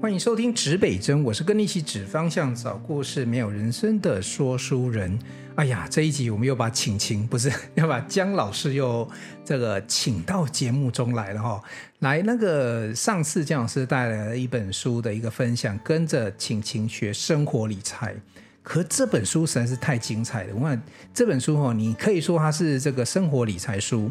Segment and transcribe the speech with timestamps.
[0.00, 5.18] 欢迎收听指北针，我是跟你一起指方向、找故事、没有人生的说书人。
[5.56, 9.06] 哎呀，这一集我们又把晴晴不是要把姜老师又
[9.44, 11.62] 这个请到节目中来了哈、哦。
[11.98, 18.14] 来，那个上次姜老师带来了一本书的一个分享，跟着晴晴学生活理财。
[18.62, 20.54] 可这本书实在是太精彩了。
[20.54, 20.80] 我看
[21.12, 24.10] 这本书哦，你可以说它是这个生活理财书。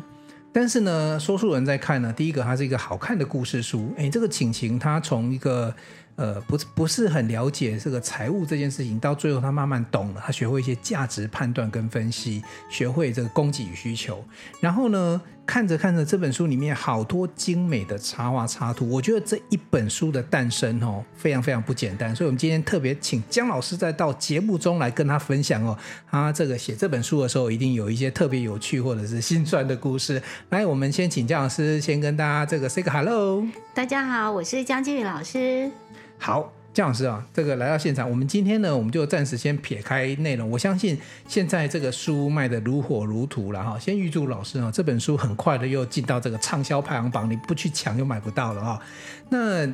[0.52, 3.94] 但是呢，说书人在看呢，第一个它是一个好看的故事书。
[3.98, 5.74] 哎，这个晴晴他从一个。
[6.16, 14.22] 呃，不不是很了解这个财务这件事情，到最后他慢慢懂了，他学会一些价值判断跟分析，学会这个供给与需求。
[14.60, 22.16] 然后呢，看着看着这本书里面好多精美的插画插图，我觉得这一本书的诞生哦，非常非常不简单。
[22.16, 25.76] 所以，我们今天特别请姜老师再到节目中来跟他分享哦，
[26.08, 30.22] 他这个写这本书的时候，一定有一些特别有趣或者是心酸的故事。
[30.52, 33.44] 来，我们先请姜老师先跟大家这个 say 个 hello。
[33.74, 35.72] 大家好，我是姜金宇老师。
[36.20, 40.50] 好，姜老师啊，这个来到现场，我们今天呢，我们就暂时先撇开内容。
[40.50, 43.78] 我相信现在这个书卖得如火如荼了哈。
[43.78, 48.82] 先预祝老师啊，这本书很快的又进到这个畅销排行榜，你不去抢就买不到了哈。
[49.28, 49.68] 那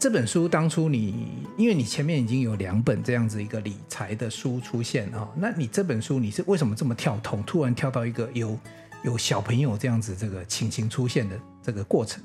[0.00, 8.58] 这本书当初你，因为你前面已经有两本这样子一个理财的书出现哈，那你这本书你是为什么这么跳通，突然跳到一个有
[9.04, 12.20] 有小朋友这样子这个情形出现的这个过程？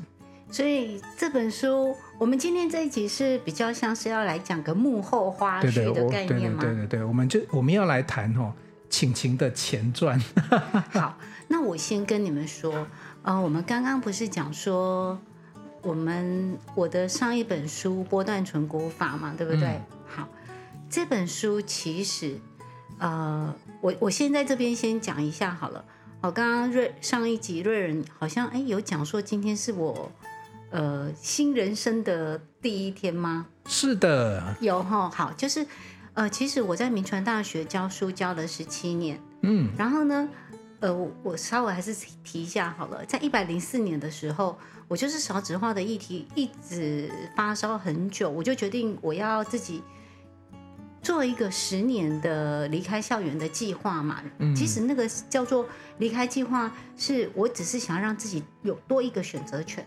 [0.54, 6.62] 所以这本书，我们今天这一集是比较像是要来讲个幕后花絮的概念吗？
[6.62, 8.54] 对对对，对，对，我们就我们要来谈哦，
[8.88, 10.22] 晴晴的前传。
[10.94, 12.86] 好，那我先跟你们说，
[13.24, 15.20] 呃，我们刚刚不是讲说，
[15.82, 19.64] 我们我的上一本书《波段存股法》嘛，对不对？
[19.64, 20.28] 嗯、好，
[20.88, 22.40] 这本书其实，
[23.00, 25.84] 呃，我我先在这边先讲一下好了。
[26.22, 30.12] 我刚刚瑞上一集瑞仁好像哎有讲说今天是我。
[30.74, 33.46] 呃，新人生的第一天吗？
[33.68, 35.08] 是的，有哈。
[35.08, 35.64] 好，就是
[36.16, 40.28] 呃，其实我在民传大学教书教了十七年，嗯，然后呢，
[40.80, 41.94] 呃，我，我稍微还是
[42.24, 49.84] 提一下好了，在一百零四年的时候，我就是少子化的议题一直发烧很久，我就决定我要自己。
[51.04, 59.86] 做一个十年的离开校园的计划嘛，嗯，其实那个叫做离开计划，是我只是想要让自己有多一个选择权。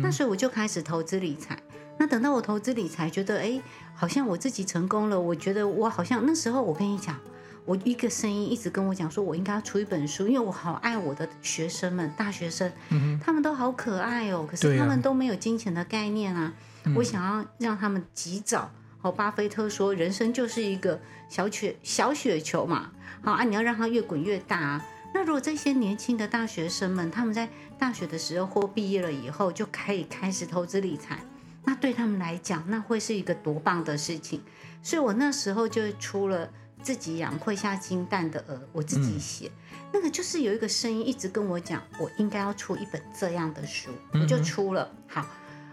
[0.00, 1.58] 那所以我就开始投资理财。
[1.98, 3.60] 那等到我投资理财，觉得哎，
[3.94, 5.20] 好像我自己成功了。
[5.20, 7.16] 我觉得我好像那时候，我跟你讲，
[7.64, 16.52] 我一个声音一直跟我讲，说我应该要出一本书，因为我好爱我的学生们，大学生，嗯，他们都好可爱哦，可是他们都没有金钱的概念啊。
[16.84, 18.70] 啊我想要让他们及早。
[19.02, 22.92] 好，巴菲特说，人生就是一个小雪小雪球嘛。
[23.20, 24.86] 好啊，你要让它越滚越大啊。
[25.12, 31.18] 那如果这些年轻的大学生们，他们在大学的时候或毕业了以后，就可以开始投资理财，
[31.64, 34.40] 那对他们来讲，那会是一个多棒的事情。
[34.84, 36.48] 所以我那时候就出了
[36.80, 44.88] 自己养会下金蛋的鹅，我自己写，嗯，那个就是有一个声音一直跟我讲，我应该要出一本这样的书，我就出了。
[45.08, 45.26] 好，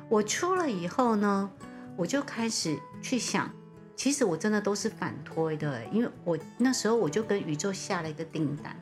[0.10, 1.50] 我出了以后呢，
[2.00, 3.52] 我就开始去想，
[3.94, 8.74] 其实我真的都是反推的，因为我那时候我就跟宇宙下了一个订单，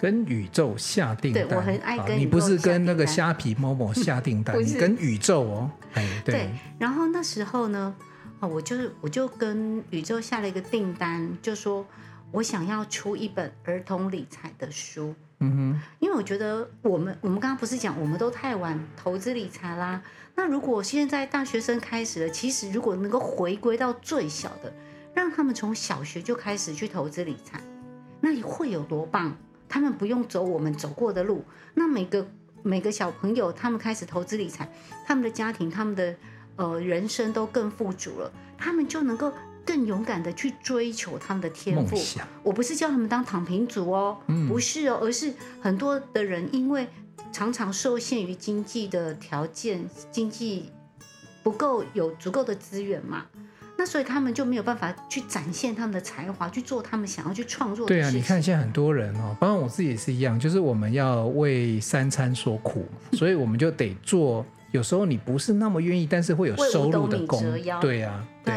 [0.00, 1.46] 跟宇宙下订单。
[1.46, 2.18] 对，我很爱跟。
[2.18, 5.70] 你不是跟那个虾皮某某下订 单，你跟宇宙哦。
[5.92, 6.32] 哎，对。
[6.32, 7.94] 对，然后那时候呢，
[8.40, 11.86] 我就是我就跟宇宙下了一个订单，就说
[12.30, 15.14] 我想要出一本儿童理财的书。
[15.40, 20.00] 嗯哼，因为我觉得我们我们刚刚不是讲我们都太晚投资理财啦。
[20.34, 24.72] 那如果现在大学生开始了，其实如果能够回归到最小的，
[25.14, 27.60] 让他们从小学就开始去投资理财，
[28.20, 29.36] 那你会有多棒？
[29.68, 31.44] 他们不用走我们走过的路。
[31.74, 32.26] 那每个
[32.62, 34.70] 每个小朋友他们开始投资理财，
[35.06, 36.14] 他们的家庭、他们的
[36.56, 39.32] 呃人生都更富足了，他们就能够。
[39.64, 41.96] 更勇敢的去追求他们的天赋。
[42.42, 46.88] 我不是叫他们当躺平族哦，嗯，不是哦，而是很多的人因为
[47.32, 50.70] 常常受限于经济的条件，经济
[51.42, 53.26] 不够有足够的资源嘛，
[53.78, 57.86] 那所以他们就没有办法去展现他们的才华，去做他们想要去创作。
[57.88, 64.44] 对啊，你看现在很多人哦，包括我自己也是一样，就是我们要为三餐所苦， 所以我们就得做。
[64.70, 67.40] 有时候你不是那么愿意，但是会有收入的工。
[67.42, 68.24] 对呀，对啊。
[68.44, 68.54] 对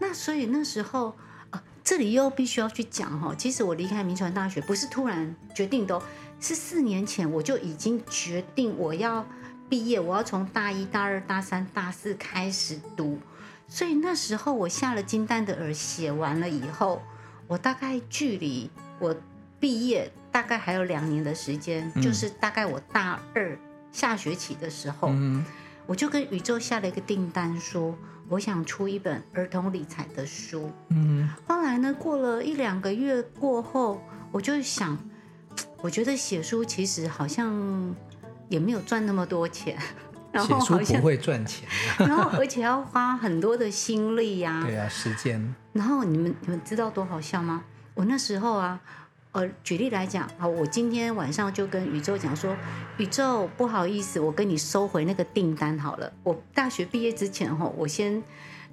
[0.00, 1.14] 那所以那时候，
[1.50, 3.32] 呃，这里又必须要去讲哈。
[3.38, 6.02] 其实我离开民传大学不是突然决定的，
[6.44, 9.26] 是四年前我就已经决定我要
[9.66, 13.18] 毕业，我要从大一大二大三大四开始读。
[13.66, 17.00] 所以那时候我下了金蛋的耳写完了以后，
[17.46, 19.16] 我大概距离我
[19.58, 23.58] 毕业大概还有两年的时间，嗯，就是大概我大二
[23.90, 25.42] 下学期的时候，嗯，
[25.86, 27.96] 我就跟宇宙下了一个订单，说
[28.28, 30.70] 我想出一本儿童理财的书。
[30.90, 34.98] 嗯，后来呢，过了一两个月过后，我就想，
[35.80, 37.94] 我觉得写书其实好像
[38.48, 39.76] 也没有赚那么多钱，
[40.32, 41.68] 然后好像不会赚钱，
[41.98, 45.54] 然后而且要花很多的心力呀、啊，对啊，时间。
[45.72, 47.64] 然后你们你们知道多好笑吗？
[47.94, 48.80] 我那时候啊。
[49.34, 52.56] 呃，举例来讲，好，我今天晚上就跟宇宙讲说，
[52.98, 56.12] 宇宙不好意思，我跟你收回那个订单好了。
[56.22, 58.22] 我大学毕业之前哈，我先，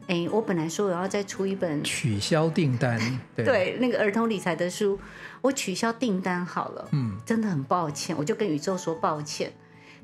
[0.07, 2.99] 哎，我本来说我要再出一本取消订单，
[3.35, 4.99] 对，对，那个儿童理财的书，
[5.41, 9.51] 我取消订单好了，嗯，真的很抱歉，我就跟宇宙说抱歉。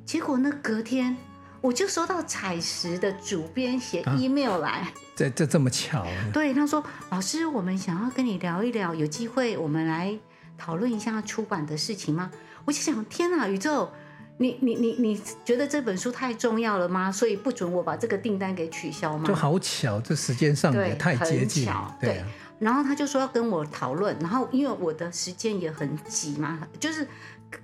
[0.05, 1.17] 结果呢，隔天
[1.59, 6.05] 我就收到彩石的主编写 email 来，啊、这这这么巧？
[6.31, 10.17] 对，他说，老师，我们想要跟你聊一聊，有机会我们来。
[10.59, 12.31] 讨论一下出版的事情吗？
[12.65, 13.91] 我就想，天哪，宇宙，
[14.39, 17.11] 你你你你觉得这本书太重要了吗？
[17.11, 19.27] 所以不准我把这个订单给取消吗？
[19.27, 21.65] 就好巧，这时间上也太接近。
[21.99, 22.23] 对，对，对，
[22.59, 27.07] 然后他就说要跟我讨论，然后因为我的时间也很挤嘛，就是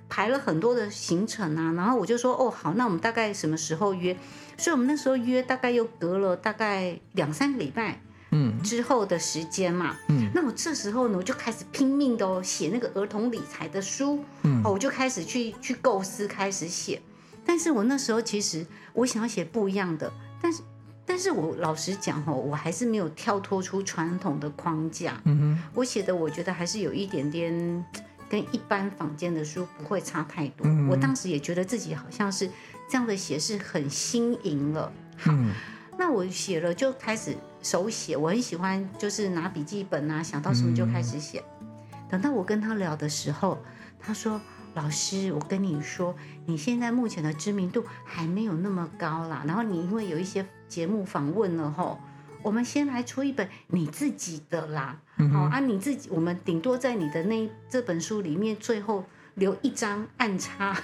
[0.08, 4.16] 排了很多的行程啊，然后我就说哦好，那我们大概什么时候约？
[4.56, 8.00] 所以我们那时候约大概又隔了大概两三个礼拜。
[8.36, 17.00] 嗯，之后的时间嘛，嗯，那我这时候呢，我就开始拼命的写那个儿童理财的书，嗯，哦，我就开始去去构思，开始写。
[17.46, 20.62] 但是我那时候其实我想要写不一样的，但是，
[21.06, 27.84] 但是我老实讲哦，我还是没有跳脱出传统的框架，嗯哼，我写的我觉得还是有一点点
[28.28, 30.66] 跟一般坊间的书不会差太多。
[30.66, 32.48] 嗯，我当时也觉得自己好像是
[32.90, 35.30] 这样的写是很新颖了，好。
[35.32, 35.52] 嗯
[35.96, 41.42] 那我写了就开始手写，我很喜欢，就是拿笔记本啊，想到什么就开始写。
[41.60, 41.68] 嗯。
[42.10, 43.58] 等到我跟他聊的时候，
[43.98, 44.40] 他说
[44.74, 46.14] ：“老师，我跟你说，
[46.46, 49.44] 你现在目前的知名度还没有那么高啦。
[49.46, 51.98] 然后你因为有一些节目访问了吼，
[52.42, 55.00] 我们先来出一本你自己的啦。
[55.32, 59.04] 好、啊，你自己，我们顶多在你的那这本书里面最后
[59.34, 60.76] 留一张暗插。”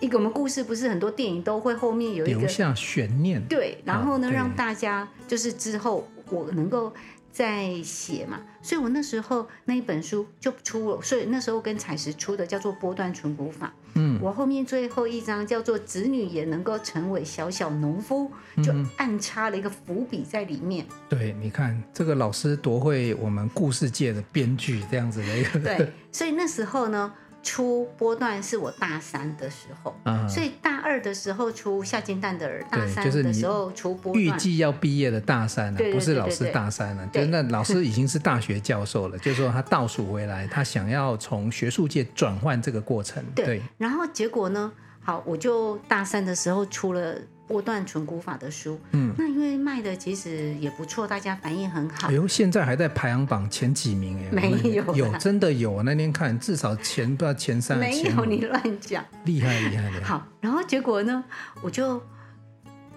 [0.00, 6.92] 一个我们故事不是很多电影都会后面有一个留下悬念，对，然后呢，让大家就是之后我能够
[7.30, 18.30] 再写嘛，所以我那时候那一本书就出了，所以那时候跟彩石出的叫做波段存股法，嗯，我后面最后一章叫做子女也能够成为小小农夫，
[18.62, 20.84] 就暗插了一个伏笔在里面。
[20.90, 27.12] 嗯、对，你看这个老师多会我们故事界的编剧这样子的一个，对，所以那时候呢。
[27.42, 34.24] 出波段是我大三的时候，嗯、所以大二的时候出下金蛋的儿，大三的时候出波段。
[34.24, 43.22] 预计要毕业的大三了，不是老师大三了，就那老师已经是大学教授了， 就是说他倒数回来，他想要从学术界转换这个过程。
[43.34, 44.72] 对，对，然后结果呢？
[45.04, 47.16] 好，我就大三的时候出了。
[47.46, 52.08] 波段存股法的书，嗯，那因为卖的其实也不错，大家反应很好。
[52.08, 60.04] 哎呦，现在还在排行榜前几名哎，没有，有真的有，我那天看至少前不知道前三，没有你乱讲，厉害厉害的。
[60.04, 61.22] 好，然后结果呢，
[61.60, 62.00] 我就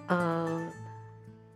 [0.08, 0.66] 呃，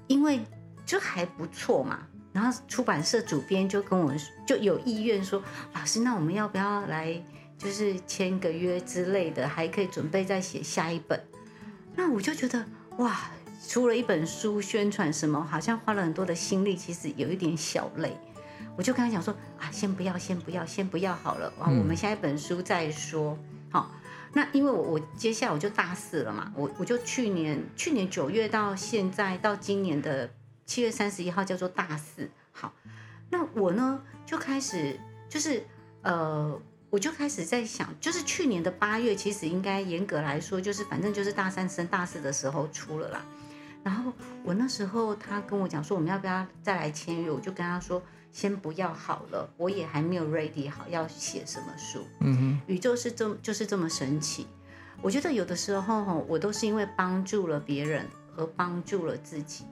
[0.07, 0.42] 因为
[0.85, 2.00] 就还不错嘛，
[2.33, 4.13] 然后出版社主编就跟我
[4.45, 5.42] 就有意愿说，
[5.74, 7.13] 老师，那我们要不要来
[7.57, 11.24] 就是签个约之类的，还可以准备再写下一本。
[11.95, 12.65] 那我就觉得。
[12.99, 13.17] 哇，
[13.65, 18.15] 出了一本书，宣传什么，好像花了很多的心力，其实有一点小累。
[18.75, 23.37] 我就跟他讲说啊，先不要，先不要，先不要好了，哇，我们下一本书再说。
[23.71, 23.89] 好，
[24.33, 30.29] 那因为我我接下来我就大四了嘛，我我就去年去年九月到现在到今年的
[30.65, 32.29] 七月三十一号叫做大四。
[32.51, 32.73] 好，
[33.29, 35.65] 那我呢就开始就是
[36.01, 36.61] 呃。
[36.89, 43.21] 我就开始在想，就是去年的八月，其实应该严格来说，就是反正就是大三升大四的时候出了啦。
[43.83, 44.11] 然后
[44.43, 47.29] 我那时候他跟我讲说，我们要不要再来签约？
[47.29, 52.05] 我就跟他说，先不要好了，我也还没有 ready 好要写什么书。
[52.19, 54.47] 嗯哼，宇宙是这就是这么神奇。
[55.01, 58.05] 我觉得有的时候我都是因为帮助了别人
[58.35, 59.63] 而帮助了自己。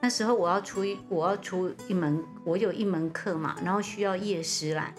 [0.00, 4.92] 那时候我要出一我要出一门，我有一门课嘛，然后需要夜师来。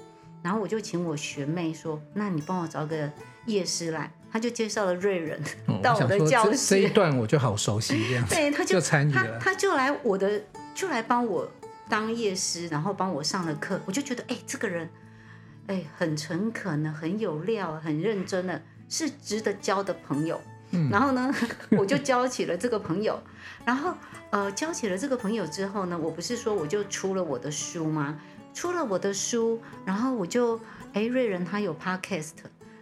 [0.45, 3.09] 然后我就请我学妹说：“那你帮我找个
[3.47, 5.41] 夜师来。”他就介绍了瑞仁
[5.81, 6.69] 到我的教室。
[6.69, 9.39] 这一段我就好熟悉，这样 对，他就，就参与了。
[9.39, 10.39] 他他就来我的，
[10.75, 11.49] 就来帮我
[11.89, 13.81] 当夜师，然后帮我上了课。
[13.87, 14.87] 我就觉得，哎，这个人，
[15.65, 20.39] 哎，很诚恳的，很有料，很认真的，是值得交的朋友。
[20.69, 20.91] 嗯。
[20.91, 21.33] 然后呢，
[21.75, 23.19] 我就交起了这个朋友。
[23.65, 23.95] 然后，
[24.29, 28.19] 呃，交起了这个朋友之后呢，我不是说我就出了我的书吗？
[28.55, 30.59] 出了我的书，然后我就
[30.93, 32.31] 哎，瑞仁他有 podcast，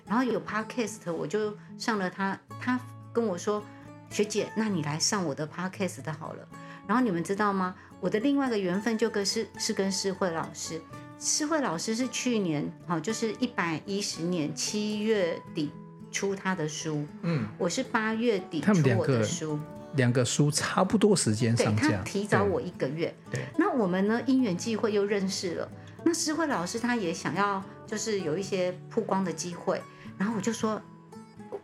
[0.05, 2.79] 然后有 podcast，我就上了他，他
[3.11, 3.61] 跟我说
[4.09, 6.47] 学姐，那你来上我的 podcast 的好了。
[6.87, 7.75] 然后你们知道吗？
[7.99, 10.79] 我的另外一个缘分就跟是是跟诗慧老师，
[11.19, 15.71] 诗慧老师是去年好，就是一百一十年七月底
[16.11, 19.57] 出他的书，嗯，我是八月底出我的书，
[19.95, 25.69] 两个书差不多时间上架，他提早我一个月，对，对，那我们呢因缘际会又认识了，
[26.03, 29.81] 那诗慧老师他也想要就是有一些曝光的机会，
[30.17, 30.81] 然后我就说，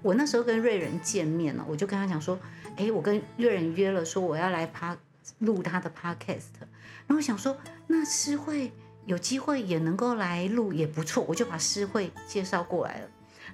[0.02, 2.40] 我那时候跟瑞仁见面了，我就跟他讲说，
[2.78, 4.98] 哎，我跟瑞仁约了说我要来趴。
[5.40, 6.58] 录他的 podcast，
[7.06, 7.56] 然后我想说，
[7.86, 8.72] 那诗慧
[9.06, 13.08] 有机会也能够来录也不错，我就把诗慧介绍过来了。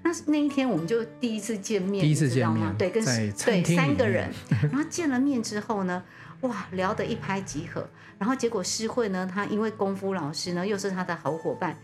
[0.06, 4.32] 那那一天我们就第一次见面，第一次见面，对，跟对三个人，
[4.72, 6.04] 然后见了面之后呢，
[6.42, 7.90] 哇，聊得一拍即合。
[8.20, 11.78] 然后结果诗慧呢，她因为功夫老师呢又是她的好伙伴，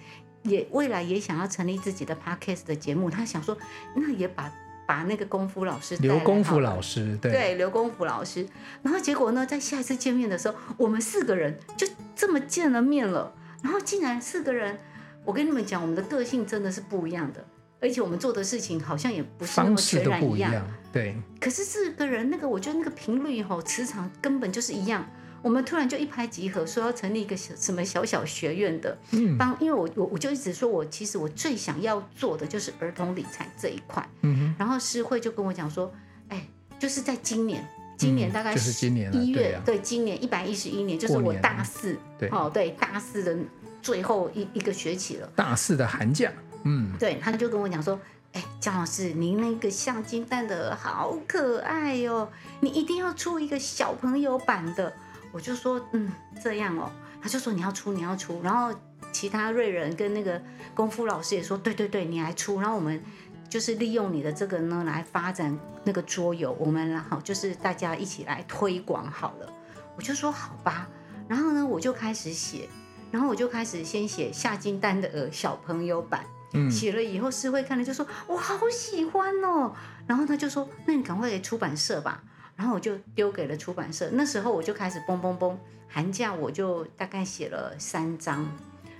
[0.44, 3.58] 也未来也想要成立自己的 podcast 的节目，她想说，
[3.96, 4.54] 那也把。
[4.88, 8.46] 把那个功夫老师刘功夫老师，对对，刘功夫老师。
[8.82, 13.34] 然后结果呢，在下一次见面的时候，我们四个人就这么见了面了。
[13.64, 14.78] 然后竟然四个人，
[15.24, 17.46] 我跟你们讲，我们的个性真的是不一样的，
[17.82, 20.66] 而且我们做的事情好像也不是那么全然一样。
[20.94, 21.16] 对。
[21.40, 25.06] 可是这个人那个，我觉得那个频率吼，磁场根本就是一样。
[25.42, 35.92] 我们突然就一拍即合，说要成立一个小什么小小学院的，嗯，帮，因为我我我就一直说我其实我最想要做的就是儿童理财这一块，嗯哼，然后诗慧就跟我讲说，
[36.30, 36.48] 哎，
[36.78, 43.36] 就是在今年，今年大概是今年一月，对，今年一百一十一年，就是我大四，对，哦，对，大四的
[43.82, 46.32] 最后一一个学期了，大四的寒假，
[46.64, 48.00] 嗯，对，他就跟我讲说，
[48.34, 54.94] 哎，江老师，您那个像金蛋的好可爱哟，你一定要出一个小朋友版的。
[55.32, 56.12] 我就说，嗯，
[56.44, 56.92] 这样哦，
[57.22, 58.78] 他就说你要出，你要出，然后
[59.12, 60.42] 其他瑞人跟那个
[60.76, 63.02] 功夫老师也说，对对对，你来出，然后我们
[63.50, 69.54] 就是利用你的这个呢来发展那个桌游，我们然后就是大家一起来推广好了。
[69.96, 70.90] 我就说好吧，
[71.28, 72.68] 然后呢我就开始写，
[73.10, 79.74] 然后我就开始先写下金丹的小朋友版，嗯，写了以后诗慧看了就说，我好喜欢哦，
[80.08, 82.24] 然后他就说，那你赶快给出版社吧。
[82.58, 85.56] 然后我就丢给了出版社，那时候我就开始嘣嘣嘣，
[85.88, 88.46] 寒假我就大概写了三章，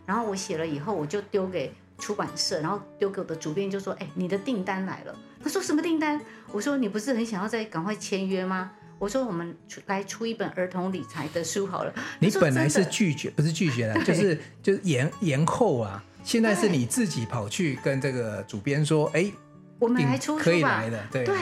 [0.04, 6.20] 然后我写了以后我就丢给出版社，然后丢给我的主编就说：“哎，你的订单来了。”他说：“什么订单？”
[6.52, 16.04] 我说：“你不是很想要再赶快签约吗？”我说：“我们出来出一本儿童理财的书好了。”你本来是拒绝，不是拒绝了，就是就是延延后啊。
[16.24, 19.32] 现在是你自己跑去跟这个主编说：“哎，
[19.80, 21.26] 我们来出书吧。”可以来的，对。
[21.26, 21.36] 对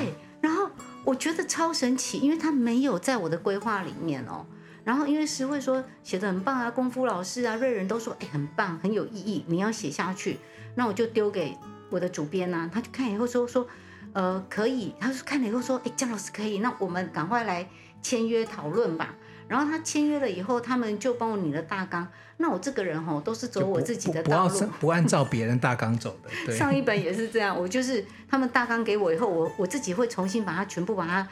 [1.06, 4.46] 我觉得超神奇，因为他没有在我的规划里面哦。
[4.84, 10.38] 然后因为诗慧说写的很棒啊，功夫老师啊，瑞仁都说哎很棒，很有意义，你要写下去。
[10.76, 11.58] 那我就丢给
[11.90, 13.68] 我的主编啊，他就看以后说说
[14.14, 17.68] 呃可以，他说看了以后说哎江老师可以，那我们赶快来
[18.04, 19.16] 签约讨论吧。
[19.50, 22.08] 然后他签约了以后，他们就帮我拟了大纲。
[22.38, 26.30] 那我这个人吼都是走我自己的道路，不，不， 不按照别人大纲走的。
[26.46, 31.28] 对，上一本也是这样，我就是他们大纲给我以后，我我自己会重新把它全部把它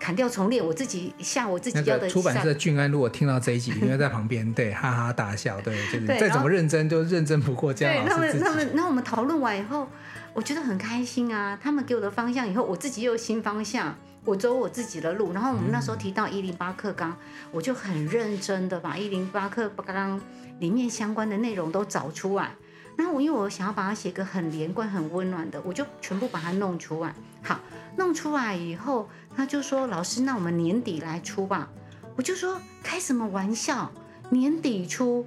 [0.00, 2.08] 砍掉重练，我自己下我自己要的。
[2.08, 8.04] 出版社俊安如果听到这一集，因为在旁边对哈哈大笑，对，就是 再怎么认真就认真不过这样。
[8.04, 9.86] 对，他们他们，那我们讨论完以后，
[10.32, 11.56] 我觉得很开心啊。
[11.62, 13.94] 他们给我的方向以后，我自己又有新方向。
[14.28, 17.16] 我走我自己的路，然后我们那时候提到一零八课纲，
[17.50, 20.20] 我就很认真的把一零八课纲
[20.60, 22.50] 里面相关的内容都找出来。
[22.94, 27.14] 然后我因为我想要把它写个很连贯、很温暖的，我就全部把它弄出来。
[27.42, 27.58] 好，
[27.96, 31.70] 弄出来以后，他就说：“老师，那我们年底来出吧。”
[32.14, 33.90] 我就说：“开什么玩笑？
[34.28, 35.24] 年底出？”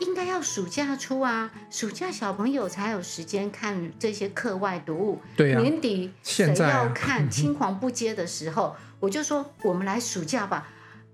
[0.00, 5.20] 应该要暑假出啊，暑假小朋友才有时间看这些课外读物。
[5.36, 10.68] 对啊，年底谁要看青黄不接的时候， 我就说我们来暑假吧。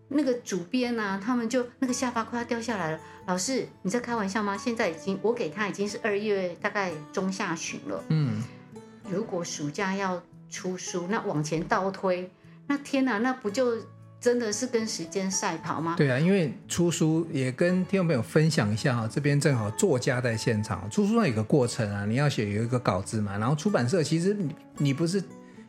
[0.09, 3.00] 那个主编啊，他们就那个下巴快要掉下来了。
[3.26, 4.57] 老师，你在开玩笑吗？
[4.57, 8.05] 现在已经我给他已经是二月大概中下旬了。
[8.11, 8.40] 嗯，
[9.11, 12.31] 如果暑假要出书，那往前倒推，
[12.69, 13.76] 那天哪，那不就？
[14.26, 15.95] 真的是跟时间赛跑吗？
[15.97, 25.23] 对啊，因为出书也跟听众朋友分享一下哈，这边正好作家在现场，出书上有个过程啊，你要写有一个稿子嘛，然后出版社其实你你不是，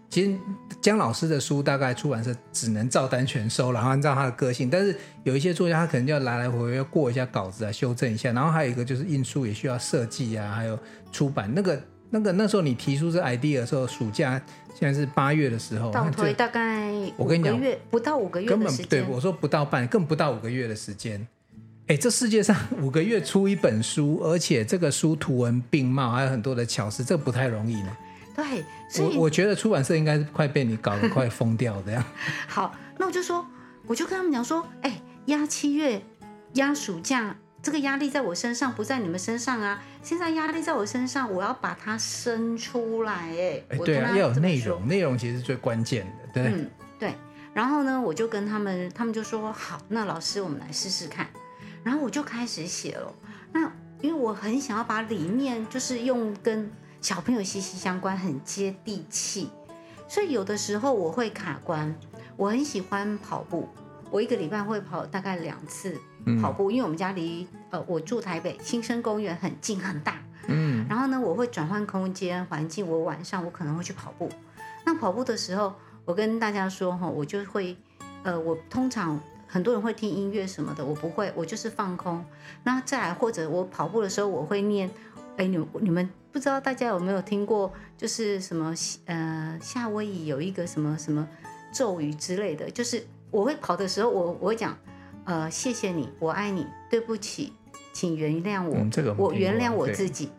[0.10, 0.36] 其实
[0.82, 10.80] 江老师的书大概出版社只能照单全收，然后按照他的个性，但是有一些作家他可能就要来来回回要过一下稿子啊，修正一下，然后还有一个就是印书也需要设计啊，还有
[11.12, 11.80] 出版那个。
[12.10, 14.42] 那个那时候你提出这 idea 的时候，暑假
[14.74, 17.60] 现在是八月的时候，倒推大概我跟你讲，
[17.90, 21.26] 不到五个月，根本对我说不到半，更不到五个月的时间。
[21.88, 27.98] 哎，这世界上五个月出一本书，而且这个书图文并茂，还有很多的巧思，这不太容易呢。
[28.36, 32.04] 对，所以我我觉得出版社应该是快被你搞得快疯掉这样。
[32.48, 33.46] 好，那我就说，
[33.88, 36.02] 我就跟他们讲说，哎，压七月，
[36.54, 39.84] 压暑假，这个压力在我身上，不在你们身上啊。
[40.02, 46.44] 现在压力在我身上，我要把它生出来，哎，哎，对啊，要有内容，内容其实是最关键的，对。
[46.54, 47.14] 嗯，对。
[47.54, 51.28] 然后呢，我就跟他们，他们就说好，那老师，我们来试试看。
[51.84, 53.14] 然后我就开始写了。
[53.52, 53.72] 那
[54.02, 56.72] 因为我很想要把里面就是用跟
[57.02, 59.50] 小朋友息息相关，很接地气，
[60.08, 61.94] 所以有的时候我会卡关。
[62.36, 63.68] 我很喜欢跑步，
[64.12, 66.00] 我一个礼拜会跑大概两次
[66.42, 70.22] 跑步，嗯、因为我们家离呃我住台北新生公园很近很大。
[70.48, 74.30] 嗯，然后呢，我会转换空间环境，我晚上我可能会去跑步。
[74.86, 75.74] 那跑步的时候。
[76.08, 77.76] 我跟大家说哈，我就会，
[78.24, 82.24] 呃，我通常很多人会听音乐什么的，我不会，我就是放空。
[82.64, 84.90] 那再来或者我跑步的时候，我会念，
[85.36, 88.74] 哎，你们你们不知道大家有没有听过，就是什么
[89.04, 91.28] 呃夏威夷有一个什么什么
[91.74, 94.78] 咒语之类的，就是我会跑的时候，我我会讲，
[95.26, 97.54] 呃，谢谢你，我爱你，对不起，
[97.94, 100.32] 请原谅我，嗯这个、我原谅我自己。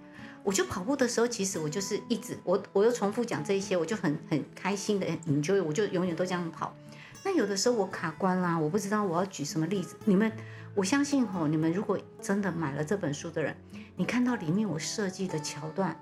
[0.45, 6.75] 我就跑步的时候，其实我就是一直我我又重复讲这一些，我就很很开心的 enjoy，我就永远都这样跑。
[7.23, 9.97] 那有的时候我卡关啦，我不知道我要举什么例子。
[10.07, 10.33] 你们，
[10.75, 13.55] 我相信吼，你们如果真的买了这本书的人，
[13.97, 15.95] 你看到里面我设计的桥段，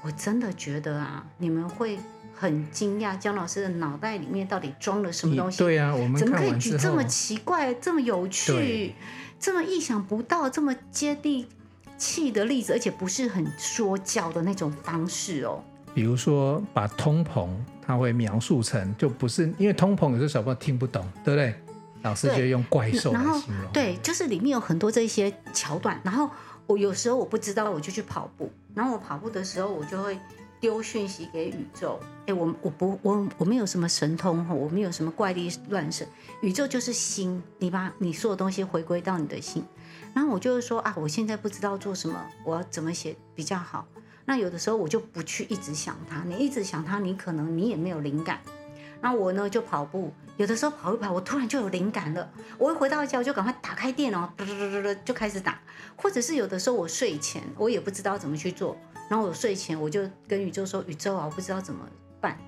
[0.00, 1.98] 我真的觉得啊，你们会
[2.40, 5.58] 很惊讶，姜老师的脑袋里面到底装了什么东西？
[5.58, 8.94] 对啊，我们怎么可以举这么奇怪、这么有趣、
[9.38, 11.46] 这么意想不到、这么接地
[11.98, 15.62] 气的例子，而且不是很说教的那种方式哦。
[15.94, 17.50] 比如说，把通膨，
[17.86, 21.54] 它会描述成就不是因为通膨，有时候小朋友听不懂，对不对？
[22.00, 23.70] 老师就用怪兽来形容。
[23.70, 26.00] 对，就是里面有很多这些桥段。
[26.02, 26.30] 然后
[26.66, 28.50] 我有时候我不知道，我就去跑步。
[28.74, 30.18] 然后我跑步的时候，我就会
[30.60, 31.98] 丢讯息给宇宙。
[32.26, 36.06] 哎，我我不我我没有什么神通哈，我没有什么怪力乱神。
[36.42, 39.64] 宇宙就是心，你把你所有东西回归到你的心。
[40.14, 43.86] 然后我就是说啊，我现在不知道做什么，我要怎么写比较好。
[44.26, 48.38] 那有的时候我就不去一直想它，你一直想它，你可能你也没有灵感。
[49.00, 52.30] 那我呢就跑步，有的时候跑一跑，我突然就有灵感了。
[52.58, 55.58] 我一回到家，我就赶快打开电脑，嘟嘟嘟嘟嘟就开始打。
[55.96, 58.76] 或者是有的时候我睡前，我也不知道怎么去做，
[59.10, 61.80] 然后我睡前我就跟宇宙说，宇宙啊，我不知道怎么
[62.20, 62.38] 办。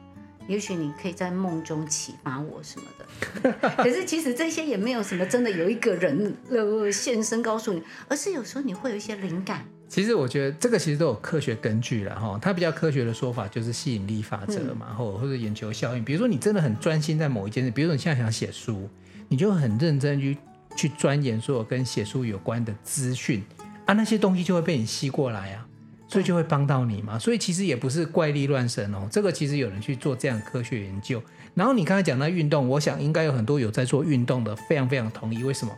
[0.47, 3.51] 也许你可以在梦中启发我什么的，
[3.83, 9.65] 可是其实这些也没有什么真的有一个人呃现身告诉你，而是有时候你会有一些灵感。
[9.89, 16.05] 其实我觉得这个其实都有科学根据了哈，它比较科学的说法就是吸引力法则嘛，或、嗯、或者眼球效应。
[16.05, 18.89] 比如说你真的很专心在某一件事，比如说你现在想写书，
[19.29, 20.39] 你就很认真去
[20.77, 23.45] 去钻研所有跟写书有关的资讯
[23.87, 25.67] 啊，那些东西就会被你吸过来啊。
[26.13, 31.23] 所以就会帮到你嘛，所以其实也不是怪力乱神哦，这个其实有人去做这样科学研究。
[31.55, 35.43] 然后你刚才讲到运动，我想应该有很多有在做运动的，非常非常同意。
[35.43, 35.73] 为什么？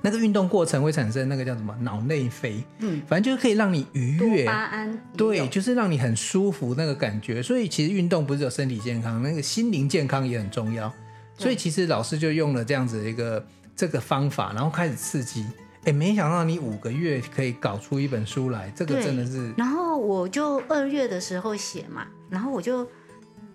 [0.00, 7.42] 那个运动过程会产生那个叫什么脑内啡，嗯，反正就是可以让你愉悦，多巴胺，对，就是让你很舒服那个感觉。
[7.42, 10.92] 所以其实运动不是有身体健康，那个心灵健康也很重要。
[11.38, 13.44] 所以其实老师就用了这样子的一个
[13.76, 15.44] 这个方法，然后开始刺激。
[15.84, 19.52] 哎，没想到你五个月可以搞出一本书来，这个真的是。
[19.56, 22.86] 然后我就二月的时候写嘛，然后我就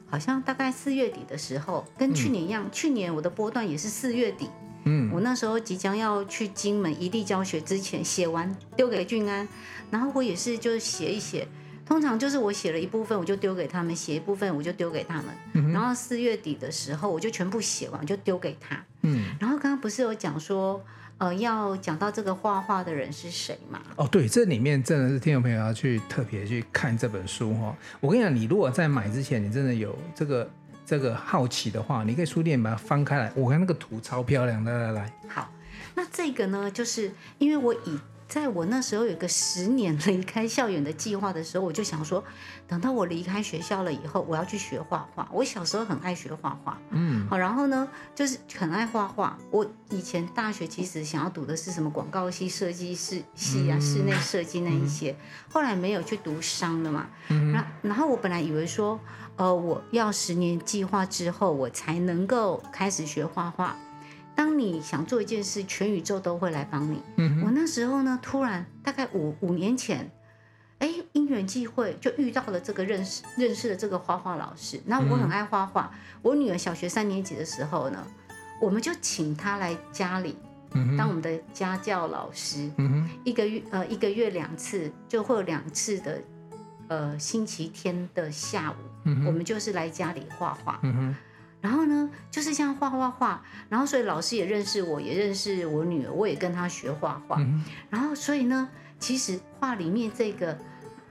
[0.10, 4.50] 好像大概四月底的时候，跟去年一样，嗯、去年我的波段也是四月底。
[4.84, 9.48] 嗯，我那时候即将要去金门一地教学之前写完，丢给俊安，
[9.90, 11.48] 然后我也是就写一写，
[11.88, 18.84] 通常就是我写了一部分我就丢给他们，写一部分我就丢给他们，嗯、然后四月底的时候我就全部写完就丢给他。
[19.02, 20.84] 嗯，然后刚刚不是有讲说。
[21.20, 23.82] 呃，要讲到这个画画的人是谁嘛？
[23.96, 27.76] 哦，对，这里面真的是听众朋友要去特别去看这本书哈。
[28.00, 30.48] 我跟你讲，你如果在买之前，你真的有这个
[30.86, 33.32] 这个好奇的话，你可以书店把它翻开来。
[33.36, 35.14] 我看那个图超漂亮的，来来来。
[35.28, 35.52] 好，
[35.96, 38.00] 那这个呢，就是因为我以。
[38.28, 42.24] 在我那时候有个十年离开校园的计划的时候，我就想说，
[42.68, 45.28] 等到我离开学校了以后，我要去学画画。
[45.32, 49.38] 我小时候很爱学画画，嗯，好，然后呢，就是很爱画画。
[49.50, 55.16] 我以前大学其实想要读的是什么广告系、设计师系啊、室内设计那一些，
[55.50, 57.08] 后来没有去读商了嘛。
[57.30, 59.00] 然然后我本来以为说，
[59.38, 63.78] 呃，我要十年计划之后，我才能够开始学画画。
[64.38, 67.02] 当你想做一件事，全宇宙都会来帮你。
[67.16, 70.12] 嗯，我那时候呢，突然大概五五年前，
[70.78, 74.80] 哎，因缘际会就遇到了这个认识认识的这个画画老师。
[74.86, 78.06] 那我很爱画画，嗯、我女儿小学三年级的时候呢，
[78.62, 80.38] 我们就请她来家里
[80.96, 82.70] 当我们的家教老师。
[82.78, 86.22] 嗯，一个月呃一个月两次，就会有两次的
[86.90, 90.80] 呃星期天的下午，嗯我们就是来家里画画。
[91.60, 97.38] 然后呢，就是这样画画画，然后所以老师也认识我，也认识我女儿，我也跟她学画画。
[97.40, 100.58] 嗯然后所以呢，其实画里面这个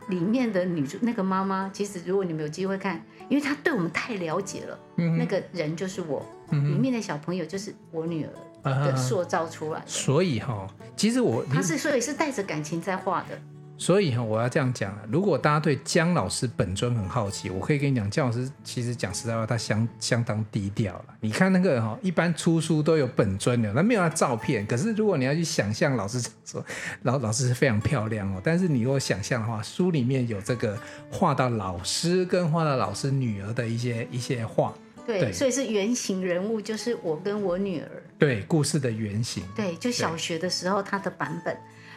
[0.08, 9.86] 里面的女主那个妈妈，其实如果你们有机会看，因为她对我们太了解了，嗯那个人就是我，嗯里面的小朋友就是我女儿啊的塑造出来的。
[9.86, 13.38] 所以哈，其实我她是所以是带着感情在画的。
[13.78, 21.04] 所以哈，我要这样讲啊，如果大家对姜老师本尊很好奇，我可以跟你讲，姜老师其实讲实在话，他相相当低调了。
[21.20, 24.66] 你看那个哈，一般出书都有本尊的，那没有他照片。
[24.66, 26.64] 可是如果你要去想象，老师说
[27.02, 28.40] 老老师是非常漂亮哦。
[28.42, 30.78] 但是你如果想象的话，书里面有这个
[31.10, 34.72] 画到老师跟画到老师女儿的一些一些画，
[35.06, 37.88] 对，对所以是原型人物，就是我跟我女儿。
[38.18, 39.44] 对故事的原型。
[39.54, 41.54] 对，就小学的时候他的版本，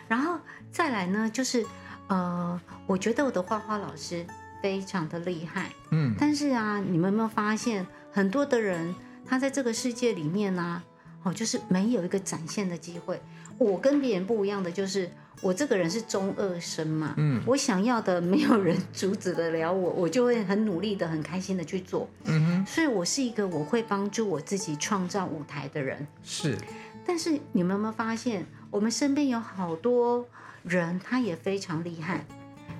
[0.09, 0.37] 然后
[0.69, 1.65] 再来呢，就是
[2.07, 4.25] 呃，我觉得我的画画老师
[4.61, 8.93] 非常的厉害，嗯，但是啊，你们有没有发现，很多的人
[9.25, 10.83] 他在这个世界里面呢、啊，
[11.23, 13.21] 哦，就是没有一个展现的机会。
[13.57, 26.07] 我跟别人不一样的就是，我这个人是中二生嘛，嗯，我想要的没有人阻止得了我，我就会很努力的、很开心的去做，嗯哼，所以我是一个我会帮助我自己创造舞台的人。
[26.23, 26.57] 是，
[27.05, 30.27] 但是你们有没有发现，我们身边有好多
[30.63, 32.25] 人，他也非常厉害，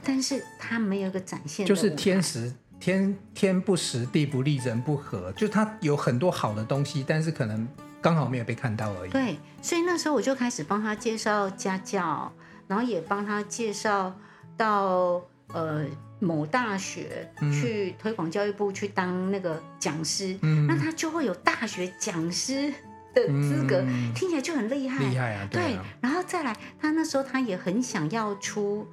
[0.04, 7.68] 但是他没有一个展现就是天时天天不时，地不利，人不和，就他有很多好的东西，但是可能
[8.02, 9.10] 刚好没有被看到而已。
[9.10, 12.32] 对，所以那时候我就开始帮他介绍家教，
[12.68, 14.16] 然后也帮他介绍
[14.56, 15.22] 到
[15.54, 15.86] 呃
[16.20, 22.72] 某大学去推广教育部去当那个讲师，嗯那他就会有大学讲师
[23.14, 25.04] 的资格，嗯听起来就很厉害。
[25.04, 28.88] 厉害啊，对然后再来，他那时候他也很想要出，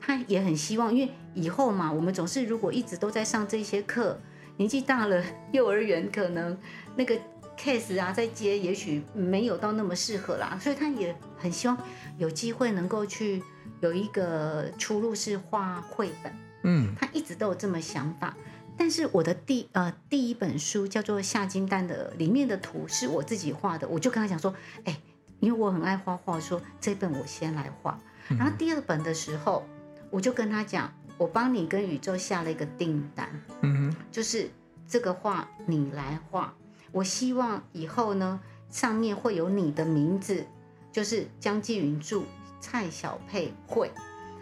[0.00, 4.20] 他也很希望，因为以后嘛，我们总是如果一直都在上这些课，
[4.56, 6.56] 年纪大了，幼儿园可能
[6.96, 7.14] 那个
[7.56, 11.78] case 啊，在接也许没有到那么适合啦，所以他也很希望
[12.18, 13.42] 有机会能够去
[13.80, 16.32] 有一个出路是画绘本，
[16.64, 16.94] 嗯。
[16.98, 18.34] 他一直都有这么想法。
[18.80, 24.98] 但是我的第呃第一本书叫做《下金蛋》的，里面的图是我自己画的，我就跟他讲说，哎，
[25.38, 28.00] 因为我很爱画画，说这本我先来画。
[28.30, 29.66] 然后第二本的时候，
[30.08, 33.28] 我就跟他讲，我帮你跟宇宙下了一个订单，
[33.60, 34.48] 嗯哼，就是
[34.88, 36.54] 这个画你来画，
[36.90, 38.40] 我希望以后呢
[38.70, 40.46] 上面会有你的名字，
[40.90, 42.22] 就是江继云著、
[42.62, 43.90] 蔡小佩绘。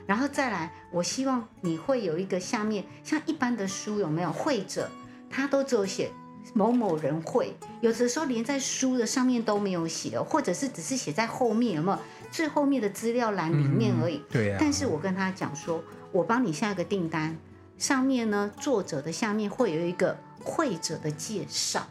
[0.09, 4.90] 然后再来，我希望你会有一个下面像一般的书有没有绘者，
[5.29, 6.11] 他都只有写
[6.55, 11.99] 某某人绘，有的时候连在书的上面都没有写哦，或者是只是写在后面有没有
[12.31, 14.16] 最后面的资料栏里面而已。
[14.16, 17.37] 嗯对呀、但是我跟他讲说，我帮你下一个订单，
[17.77, 21.87] 上面呢作者的下面会有一个绘者的介绍。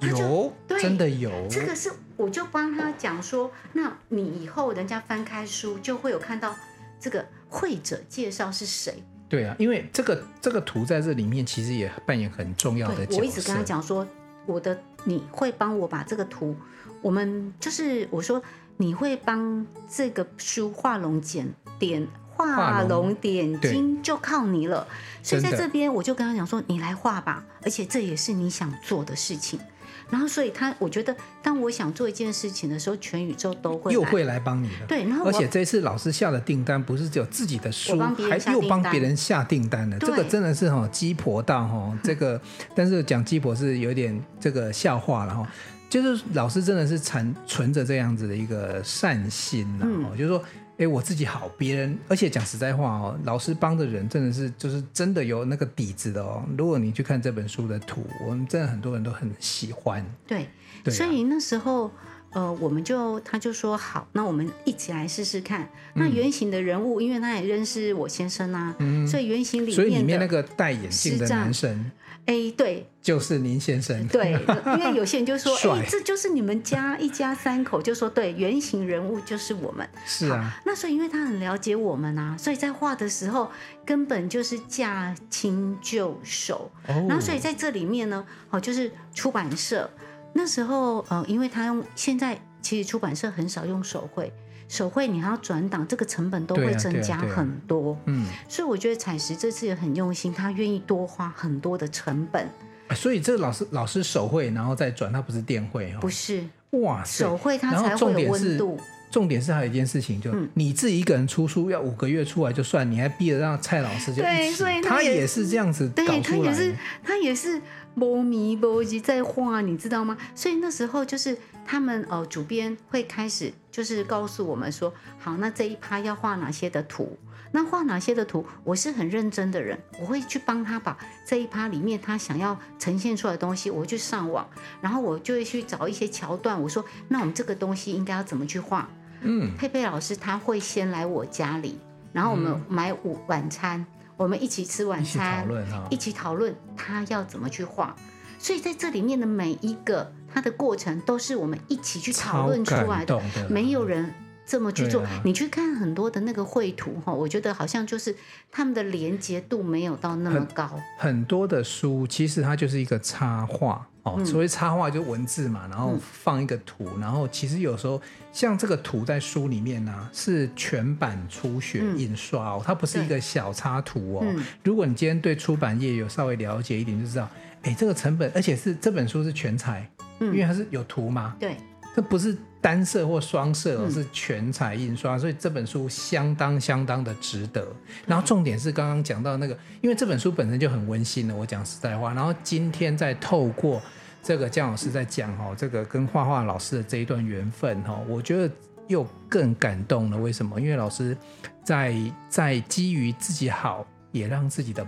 [0.00, 6.56] 有，对真的有，这个是我就帮他讲说，那你以后人家翻开书就会有看到
[7.00, 9.02] 这个绘者介绍是谁。
[9.28, 13.18] 对啊，因为这个这个图在这里面其实也扮演很重要的角色。
[13.18, 14.06] 我一直跟他讲说，
[14.46, 16.56] 我的你会帮我把这个图，
[17.02, 18.42] 我们就是我说
[18.78, 21.46] 你会帮这个书画龙点
[21.78, 24.88] 点画龙点睛，就靠你了。
[25.22, 29.60] 所以在这边我就跟他讲说，你来画吧，而且这也是你想做的事情。
[30.10, 34.86] 然后，所以他我觉得，当我想做一件事情的时候，全宇宙都会又会来帮你的。
[34.86, 39.98] 对，然后而且这次老师下的订单不是只有自己的书，还又帮别人下订单了。
[39.98, 42.40] 这个真的是哈鸡婆到哈 这个，
[42.74, 45.46] 但是讲鸡婆是有点这个笑话了哈。
[45.90, 50.42] 就是老师真的是存存着这样子的一个善心呐，嗯、就是说。
[50.78, 56.42] 哎，我自己好，别人，而且讲实在话哦，老师帮的人真的是就是真的有那个底子的哦。
[56.56, 60.04] 如果你去看这本书的图，我们真的很多人都很喜欢。
[60.24, 60.46] 对，
[60.84, 61.90] 对啊、所以那时候
[62.30, 65.68] 呃，我们就他就说好，那我们一起来试试看。
[65.94, 71.90] 那原型的人物，嗯、因为他也认识我先生啊，嗯、所以原型里面，所以里面那个戴眼镜的男生。
[72.28, 74.06] 哎，对，就是您先生。
[74.08, 74.32] 对，
[74.76, 79.88] 因为有些人就说， 哎，这就是你们家一家三口，就说对，原型人物就是我们。
[80.04, 80.60] 是啊。
[80.66, 83.50] 那所以，因为他很了解我们啊，所以在画的时候
[83.86, 86.70] 根本就是驾轻就熟。
[86.86, 87.06] 哦。
[87.08, 89.90] 然后，所以在这里面呢，哦，就是出版社
[90.34, 94.30] 那时候，呃，因为他用现在其实出版社很少用手绘。
[94.68, 97.92] 手绘你还要转档，这个成本都会增加很多。
[97.92, 102.46] 啊啊啊、嗯，所以我觉得彩石这次也很用心，他愿意多花很多的成本。
[102.94, 105.98] 所以这个老师老师手绘，然后再转，他不是电绘哦。
[106.00, 108.78] 不是，哇塞，手绘它才会有温度。
[109.10, 117.62] 重点是还有一件事情，就你自己一个人出书要五个月出来就算，你还逼着让蔡老师就对，所以他也是这样子搞出来，对，他也是他也是
[117.98, 120.16] 摸迷摸急在画，你知道吗？
[120.34, 127.18] 所以那时候就是他们呃主编会开始就是告诉我们说，好，那这一趴要画哪些的图。
[127.50, 128.44] 那画哪些的图？
[128.62, 134.46] 我是很认真的人，我会去帮他把这一趴里面他想要呈现出来的东西，我去上网，
[134.82, 136.60] 然后我就会去找一些桥段。
[136.60, 138.86] 我说，那我们这个东西应该要怎么去画？
[139.22, 141.78] 嗯，佩佩老师他会先来我家里，
[142.12, 143.84] 然后我们买午晚餐，
[144.18, 147.96] 我们一起吃晚餐，一起讨论，一起讨论他要怎么去画。
[148.38, 154.12] 所以在这里面的每一个他的过程，都是我们一起去讨论出来的，的没有人。
[154.48, 158.16] 这么去做，啊、你去看很多的那个绘图哈，我觉得好像就是
[158.50, 160.66] 他们的连接度没有到那么高。
[160.96, 168.00] 很，很多的书其实它就是一个插画哦，嗯、所谓插画就文字嘛，然后放一个图，嗯、然后其实有时候
[168.32, 174.24] 像这个图在书里面呢、啊、是全版初学印刷哦，嗯、它不是一个小插图哦。
[174.24, 177.28] 嗯、如果你今天对出版业有稍微了解一点，就知道，
[177.64, 179.86] 哎，这个成本，而且是这本书是全彩，
[180.20, 181.54] 嗯、因为它是有图嘛，对。
[181.96, 187.66] 这不是单色或双色，而是全彩印刷，嗯、所以这本书相当相当的值得。
[188.06, 192.12] 然后重点是刚刚讲到那个，因为这本书本身就很温馨了，我讲实在话。
[192.14, 193.80] 然后今天再透过
[194.22, 198.52] 这个姜老师在讲哈，这个跟画画老师的这一段缘分哈，我觉得
[198.88, 200.18] 又更感动了。
[200.18, 200.60] 为什么？
[200.60, 201.16] 因为老师
[201.62, 201.94] 在
[202.28, 204.86] 在基于自己好，也让自己的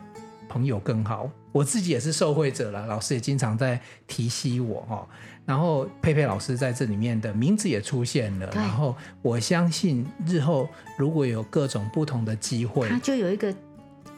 [0.48, 1.30] 朋友更好。
[1.52, 5.06] 我自己也是受惠者了，老师也经常在提醒我哈。
[5.46, 8.62] 然后佩佩老师在这里面的名字也出现了，对。
[8.62, 13.52] 然后我相信日后如果有各种不同的机会，他就有一个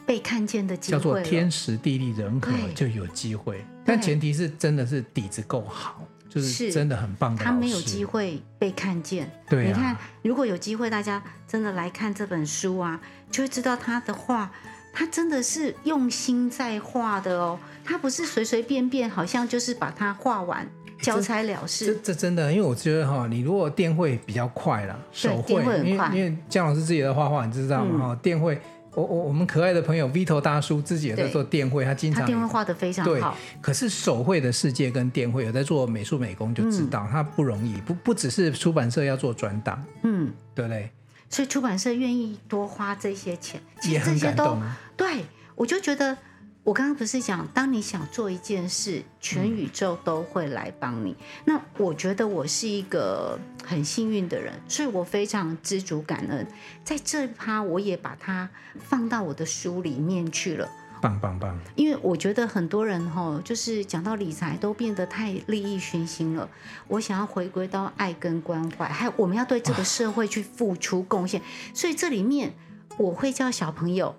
[0.05, 7.43] 被看见的机会，叫做天时地利人和就有机会，但前提是真的是底子够好，就是真的很棒的。
[7.43, 14.51] 他没有机会被看见，对、啊，你看如果有机会，大家真的来看这本书啊，就会知道他的画，
[14.93, 20.69] 他真的是用心在画的哦，他不是随随便便，好像就是把它画完。
[21.03, 28.07] 交差了事，这这真的，因为我觉得哈，你如果电绘比较快啦，手绘，因为因为姜老师自己的画画，你知道吗？
[28.07, 28.57] 哈、嗯，电绘，
[28.95, 33.37] 我我我们可爱的朋友 Vito 大叔自己也在做电绘，他经常他电绘画的非常好。
[33.61, 40.89] 可是手绘的世界跟电绘有在做美术美工，就知道它不容易，不不只是出版社要做转档，嗯，对不对？
[41.29, 44.57] 所以出版社愿意多花这些钱，其实这些都
[44.95, 46.17] 对，我就觉得。
[46.63, 51.11] 我刚刚不是讲，当你想做一件事，全宇宙都会来帮你。
[51.11, 56.47] 嗯、那我觉得我是一个很幸运的人，所以我非常知足感恩。
[56.85, 58.49] 在这一趴，我也把它
[58.79, 60.69] 放到我的书里面去了。
[61.01, 61.59] 棒棒棒！
[61.75, 66.49] 因为我觉得很多人哈，就是讲到理财都变得太利益熏心了。
[66.87, 71.41] 我想要回归到爱跟关怀，还有我们要对这个社会去付出贡献。
[71.73, 72.53] 所以这里面
[72.97, 74.15] 我会教小朋友。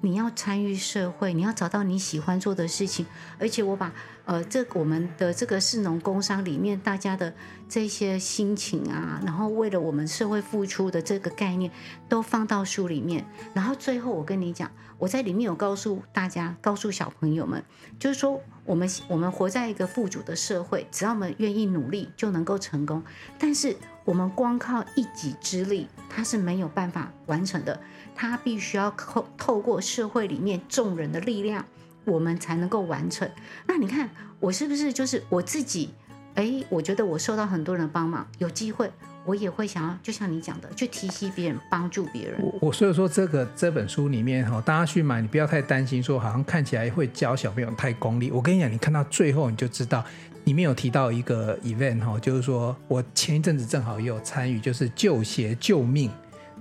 [0.00, 3.04] 你要参与社会，你要找到你喜欢做的事情，
[3.38, 3.92] 而且我把
[4.26, 7.34] 呃这我们的这个士农工商里面大家的
[7.68, 11.70] 这些心情啊，然后为了我们社会付出的这个概念
[12.08, 17.64] 都放到书里面，然后最后我跟你讲，我在里面有告诉大家，告诉小朋友们，
[17.98, 23.02] 就是说我们我们活在一个富足的社会，只要我们愿意努力就能够成功，
[23.36, 27.80] 但是我们光靠一己之力，它是没有办法完成的。
[28.18, 31.64] 他必须要透透过社会里面众人的力量，
[32.04, 33.30] 我们才能够完成。
[33.68, 35.90] 那你看我是不是就是我自己？
[36.34, 38.90] 哎，我觉得我受到很多人帮忙，有机会
[39.24, 42.40] 我也会想要，就像你讲的，去提携别人，帮助别人。
[42.60, 48.32] 我所以说这个这本书里面哈，大家去买，你不要太担心说好像看起来会教小朋友太功利。
[48.32, 50.04] 我跟你讲，你看到最后你就知道，
[50.44, 56.10] 里面有提到一个 event 哈，就是说我前一阵子正好也有参与，就是旧鞋救命。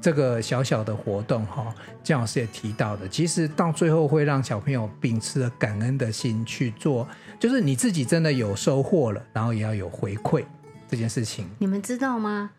[0.01, 7.07] 这个小小的活动哈，姜老师也提到的，其实到最后会让小朋友秉持着感恩的心去做，
[7.39, 10.43] 就是你自己真的有收获了，然后也要有回馈
[10.87, 11.49] 这件事情。
[11.59, 12.51] 你们知道吗？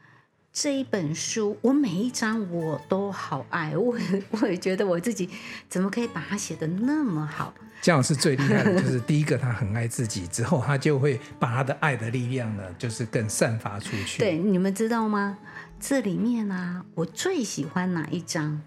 [0.53, 3.97] 这一本书，我每一章我都好爱，我
[4.41, 5.29] 我也觉得我自己
[5.69, 7.55] 怎么可以把它写的那么好？
[7.81, 14.19] 姜老师最厉害的就是第一个，他很爱自己，之后他就会把他的爱的力量呢，就是更散发出去。
[14.19, 15.39] 对，你们知道吗？
[15.81, 18.61] 这里面啊，我最喜欢哪一章？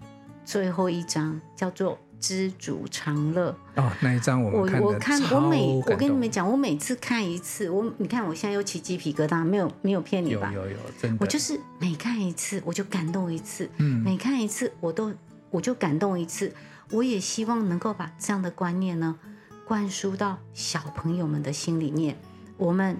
[0.44, 3.54] 最后一章叫做“知足常乐”。
[3.76, 10.50] 哦，那一章我我我看我每我跟你们讲，我每次看一次，我你看我现在又起鸡皮疙瘩，没有没有骗你吧？
[10.52, 11.18] 有有有，真的。
[11.20, 15.12] 我就是每看一次我就感动一次，嗯，每看一次我都
[15.50, 16.52] 我就感动一次。
[16.90, 19.16] 我也希望能够把这样的观念呢，
[19.66, 22.16] 灌输到小朋友们的心里面。
[22.56, 22.96] 我们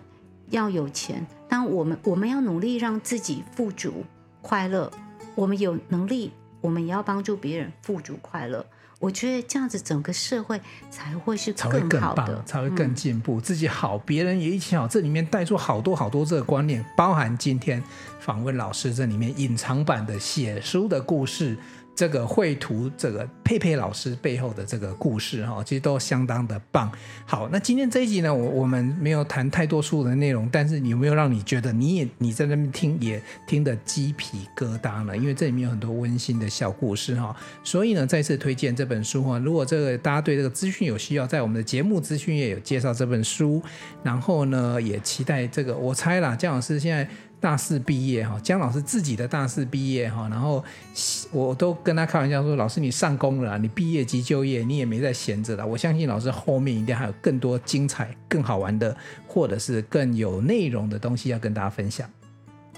[0.51, 1.27] 要有钱。
[1.53, 4.07] 当我们我们要努力让自己富足，
[4.41, 4.91] 快乐，
[5.35, 8.65] 我们有能力，我们也要帮助别人富足快乐。
[8.99, 10.59] 我觉得这样子整个社会
[10.91, 13.39] 才会是更好的，才会更棒，才会更进步。
[13.39, 14.89] 嗯、自己好，别人也一起好。
[14.89, 17.83] 这里面带出好多好多这个观念，包含今天
[18.19, 21.55] 访问老师这里面隐藏版的写书的故事。
[21.95, 26.91] 这个绘图，这个佩佩老师背后的这个故事哈，其实都相当的棒。
[27.27, 35.17] 好，那今天这一集呢，我我们没有谈太多书的内容，但是有没有让你觉得你也你在那边听也听得鸡皮疙瘩呢？
[35.17, 39.39] 因为这里面有很多温馨的小故事哈，所以呢，再次推荐这本书哈。
[39.39, 43.63] 如果这个大家对这个资讯有需要，在我们的节目资讯页有介绍这本书，
[44.03, 47.07] 然后呢，也期待这个，我猜啦，姜老师现在。
[47.43, 50.65] 大四毕业哈，姜老师自己的大四毕业哈，然后
[51.33, 62.09] 我都跟他开玩笑说：“老师你上工了，你毕业即就业，你也没在闲着了。”我相信老师后面一定还有更多精彩、更好玩的，或者是更有内容的东西要跟大家分享。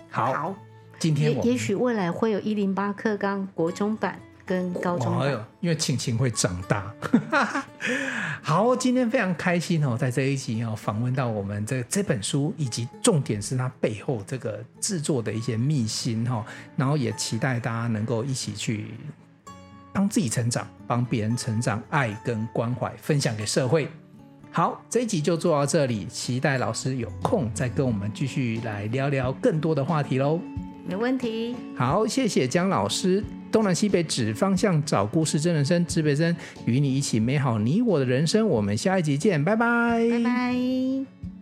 [0.08, 0.54] 好，好
[0.98, 4.18] 今天我也许未来会有一零八课纲国中版。
[4.46, 5.22] 跟高中，
[5.60, 6.92] 因为晴晴会长大。
[8.42, 16.44] 好，今天非常开心哦，在这一集哦访问到我们这这本书，以及重点是它背后这个制作的一些秘辛哈，
[16.76, 18.94] 然后也期待大家能够一起去
[19.92, 23.88] 帮自己成长，帮别人成长，爱跟关怀分享给社会。
[24.50, 30.38] 好，这一集就做到这里，期待老师有空再跟我们继续来聊聊更多的话题喽。
[30.86, 31.56] 没问题。
[31.76, 33.24] 好，谢谢姜老师。
[33.54, 36.34] 东南西北指方向，找故事真人生，指北针
[36.66, 38.48] 与你一起美好你我的人生。
[38.48, 40.10] 我们下一集见，拜拜。
[40.10, 41.33] 拜拜。